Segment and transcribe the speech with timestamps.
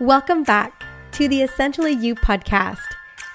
[0.00, 2.84] Welcome back to the Essentially You podcast.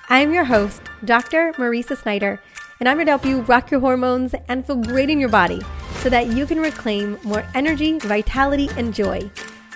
[0.10, 1.54] I'm your host, Dr.
[1.54, 2.40] Mariza Snyder,
[2.80, 5.60] and I'm here to help you rock your hormones and feel great in your body
[6.02, 9.28] so that you can reclaim more energy, vitality, and joy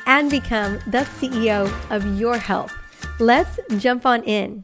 [0.05, 2.71] and become the CEO of your health.
[3.19, 4.63] Let's jump on in.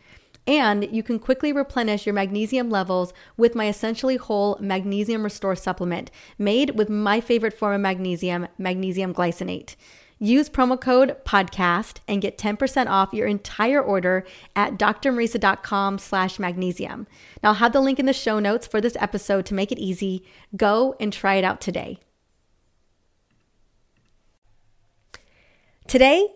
[0.47, 6.09] And you can quickly replenish your magnesium levels with my essentially whole magnesium restore supplement
[6.37, 9.75] made with my favorite form of magnesium, magnesium glycinate.
[10.23, 14.23] Use promo code podcast and get 10% off your entire order
[14.55, 17.07] at drmariza.com slash magnesium.
[17.41, 19.79] Now I'll have the link in the show notes for this episode to make it
[19.79, 20.23] easy.
[20.55, 21.97] Go and try it out today.
[25.87, 26.27] Today,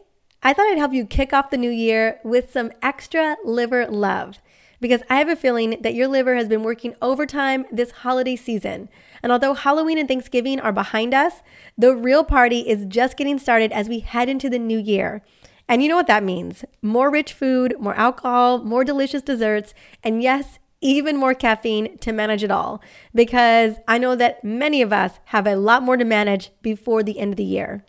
[0.43, 4.39] I thought I'd help you kick off the new year with some extra liver love
[4.79, 8.89] because I have a feeling that your liver has been working overtime this holiday season.
[9.23, 11.41] And although Halloween and Thanksgiving are behind us,
[11.77, 15.23] the real party is just getting started as we head into the new year.
[15.67, 20.21] And you know what that means more rich food, more alcohol, more delicious desserts, and
[20.21, 22.81] yes, even more caffeine to manage it all.
[23.13, 27.17] Because I know that many of us have a lot more to manage before the
[27.17, 27.83] end of the year.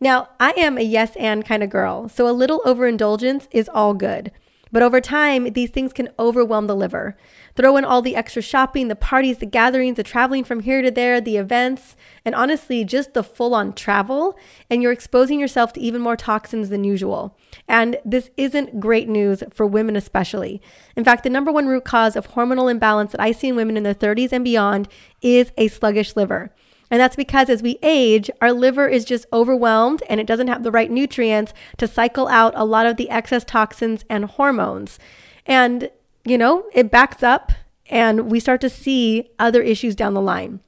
[0.00, 3.92] Now, I am a yes and kind of girl, so a little overindulgence is all
[3.92, 4.32] good.
[4.72, 7.16] But over time, these things can overwhelm the liver.
[7.56, 10.90] Throw in all the extra shopping, the parties, the gatherings, the traveling from here to
[10.90, 14.38] there, the events, and honestly, just the full on travel,
[14.70, 17.36] and you're exposing yourself to even more toxins than usual.
[17.66, 20.62] And this isn't great news for women, especially.
[20.96, 23.76] In fact, the number one root cause of hormonal imbalance that I see in women
[23.76, 24.88] in their 30s and beyond
[25.20, 26.54] is a sluggish liver.
[26.90, 30.64] And that's because as we age, our liver is just overwhelmed and it doesn't have
[30.64, 34.98] the right nutrients to cycle out a lot of the excess toxins and hormones.
[35.46, 35.90] And,
[36.24, 37.52] you know, it backs up
[37.88, 40.60] and we start to see other issues down the line.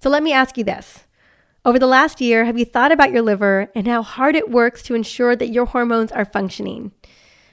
[0.00, 1.04] So let me ask you this.
[1.64, 4.82] Over the last year, have you thought about your liver and how hard it works
[4.82, 6.92] to ensure that your hormones are functioning?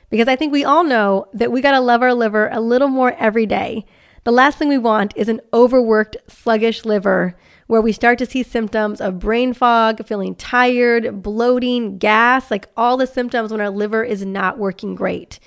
[0.09, 2.89] Because I think we all know that we got to love our liver a little
[2.89, 3.85] more every day.
[4.25, 7.37] The last thing we want is an overworked, sluggish liver
[7.71, 12.97] where we start to see symptoms of brain fog, feeling tired, bloating, gas, like all
[12.97, 15.39] the symptoms when our liver is not working great.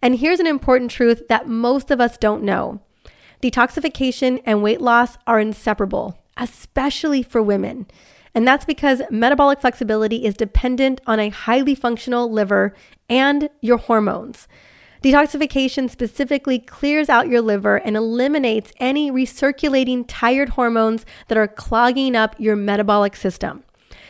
[0.00, 2.80] And here's an important truth that most of us don't know
[3.42, 7.88] detoxification and weight loss are inseparable, especially for women.
[8.32, 12.74] And that's because metabolic flexibility is dependent on a highly functional liver
[13.08, 14.46] and your hormones.
[15.06, 22.16] Detoxification specifically clears out your liver and eliminates any recirculating tired hormones that are clogging
[22.16, 23.62] up your metabolic system.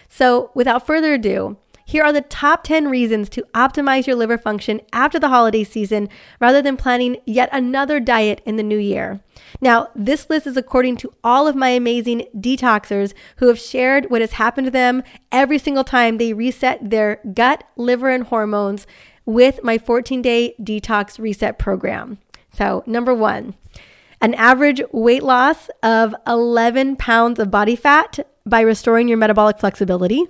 [0.09, 4.81] So, without further ado, here are the top 10 reasons to optimize your liver function
[4.91, 6.09] after the holiday season
[6.41, 9.21] rather than planning yet another diet in the new year.
[9.61, 14.23] Now, this list is according to all of my amazing detoxers who have shared what
[14.23, 18.87] has happened to them every single time they reset their gut, liver, and hormones
[19.27, 22.19] with my 14 day detox reset program.
[22.53, 23.55] So, number one,
[24.21, 30.25] an average weight loss of 11 pounds of body fat by restoring your metabolic flexibility,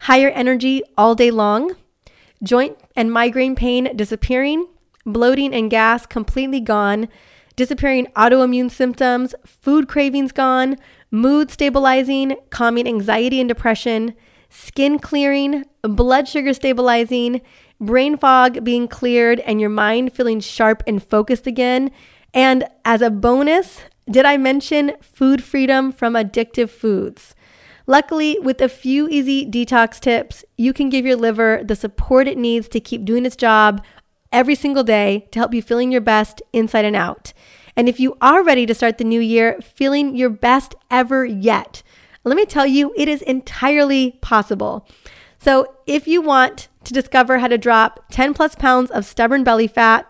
[0.00, 1.76] higher energy all day long,
[2.42, 4.66] joint and migraine pain disappearing,
[5.04, 7.08] bloating and gas completely gone,
[7.56, 10.76] disappearing autoimmune symptoms, food cravings gone,
[11.10, 14.14] mood stabilizing, calming anxiety and depression,
[14.48, 17.40] skin clearing, blood sugar stabilizing,
[17.82, 21.90] brain fog being cleared, and your mind feeling sharp and focused again.
[22.32, 27.34] And as a bonus, did I mention food freedom from addictive foods?
[27.86, 32.38] Luckily, with a few easy detox tips, you can give your liver the support it
[32.38, 33.84] needs to keep doing its job
[34.30, 37.32] every single day to help you feeling your best inside and out.
[37.76, 41.82] And if you are ready to start the new year feeling your best ever yet,
[42.24, 44.86] let me tell you, it is entirely possible.
[45.42, 49.66] So, if you want to discover how to drop 10 plus pounds of stubborn belly
[49.66, 50.08] fat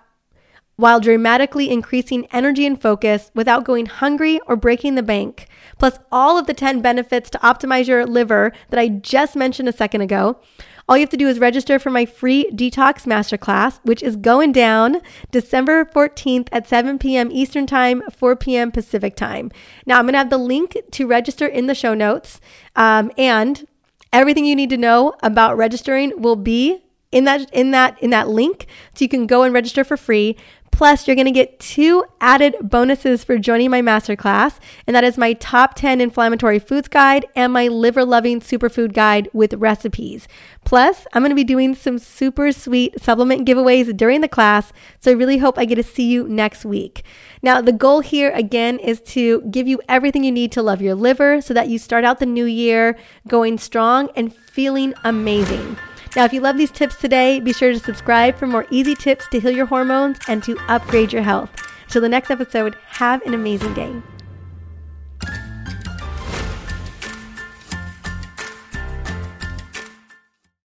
[0.76, 5.46] while dramatically increasing energy and focus without going hungry or breaking the bank,
[5.79, 9.73] plus all of the 10 benefits to optimize your liver that I just mentioned a
[9.73, 10.38] second ago,
[10.87, 14.52] all you have to do is register for my free detox masterclass, which is going
[14.52, 15.00] down
[15.31, 17.31] December 14th at 7 p.m.
[17.32, 18.70] Eastern Time, 4 p.m.
[18.70, 19.50] Pacific Time.
[19.87, 22.38] Now, I'm going to have the link to register in the show notes.
[22.76, 23.67] Um, and
[24.12, 28.29] Everything you need to know about registering will be in that in that in that
[28.29, 30.37] link so you can go and register for free.
[30.82, 35.17] Plus, you're going to get two added bonuses for joining my masterclass, and that is
[35.17, 40.26] my top 10 inflammatory foods guide and my liver loving superfood guide with recipes.
[40.64, 45.12] Plus, I'm going to be doing some super sweet supplement giveaways during the class, so
[45.12, 47.05] I really hope I get to see you next week.
[47.43, 50.96] Now, the goal here again is to give you everything you need to love your
[50.96, 55.76] liver so that you start out the new year going strong and feeling amazing.
[56.14, 59.26] Now, if you love these tips today, be sure to subscribe for more easy tips
[59.29, 61.50] to heal your hormones and to upgrade your health.
[61.88, 63.94] Till the next episode, have an amazing day.